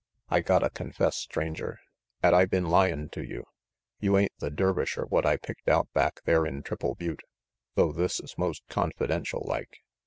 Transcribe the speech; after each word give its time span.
"I 0.29 0.39
gotta 0.39 0.71
confess, 0.71 1.15
Stranger, 1.15 1.77
'at 2.23 2.33
I 2.33 2.45
been 2.45 2.65
lyin' 2.71 3.09
to 3.09 3.21
you. 3.23 3.45
You 3.99 4.17
ain't 4.17 4.31
the 4.39 4.49
Dervisher 4.49 5.05
what 5.05 5.27
I 5.27 5.37
picked 5.37 5.69
out 5.69 5.93
back 5.93 6.21
there 6.25 6.43
in 6.43 6.63
Triple 6.63 6.95
Butte, 6.95 7.21
though 7.75 7.91
this's 7.91 8.35
most 8.35 8.63
confidential 8.67 9.43
like. 9.47 9.83